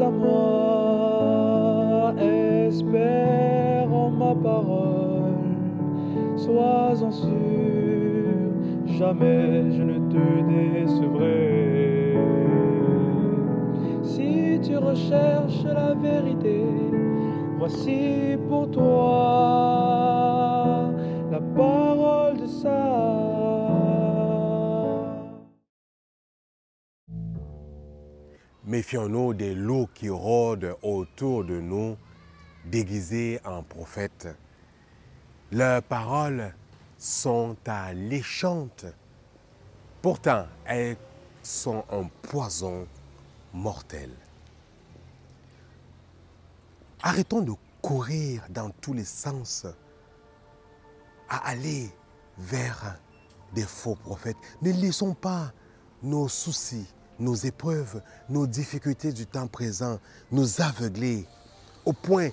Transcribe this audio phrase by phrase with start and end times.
[0.00, 1.34] à moi,
[2.66, 5.56] espère en ma parole,
[6.36, 7.28] sois-en sûr,
[8.86, 12.16] jamais je ne te décevrai.
[14.02, 16.64] Si tu recherches la vérité,
[17.58, 19.07] voici pour toi
[28.68, 31.96] Méfions-nous des loups qui rôdent autour de nous,
[32.66, 34.28] déguisés en prophètes.
[35.50, 36.54] Leurs paroles
[36.98, 38.84] sont alléchantes.
[40.02, 40.98] Pourtant, elles
[41.42, 42.86] sont un poison
[43.54, 44.10] mortel.
[47.02, 49.66] Arrêtons de courir dans tous les sens
[51.30, 51.88] à aller
[52.36, 52.98] vers
[53.54, 54.36] des faux prophètes.
[54.60, 55.54] Ne laissons pas
[56.02, 56.86] nos soucis,
[57.18, 59.98] nos épreuves, nos difficultés du temps présent
[60.30, 61.26] nous aveugler
[61.84, 62.30] au point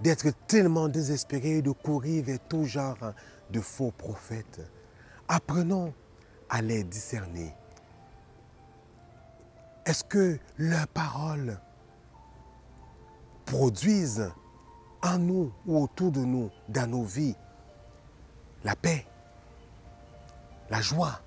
[0.00, 3.12] d'être tellement désespérés de courir vers tout genre
[3.50, 4.60] de faux prophètes.
[5.28, 5.92] Apprenons
[6.48, 7.54] à les discerner.
[9.84, 11.58] Est-ce que leurs paroles
[13.46, 14.30] produisent
[15.02, 17.34] en nous ou autour de nous, dans nos vies,
[18.64, 19.06] la paix,
[20.68, 21.20] la joie,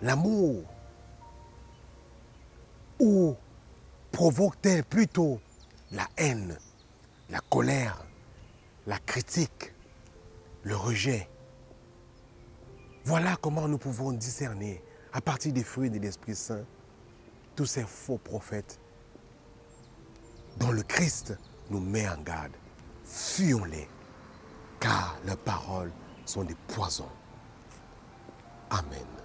[0.00, 0.64] l'amour
[3.02, 3.36] Ou
[4.12, 5.40] provoque-t-elle plutôt
[5.90, 6.56] la haine,
[7.30, 8.00] la colère,
[8.86, 9.74] la critique,
[10.62, 11.28] le rejet?
[13.04, 14.80] Voilà comment nous pouvons discerner,
[15.12, 16.64] à partir des fruits de l'Esprit Saint,
[17.56, 18.78] tous ces faux prophètes
[20.58, 21.36] dont le Christ
[21.70, 22.56] nous met en garde.
[23.04, 23.88] Fuyons-les,
[24.78, 25.90] car leurs paroles
[26.24, 27.10] sont des poisons.
[28.70, 29.21] Amen.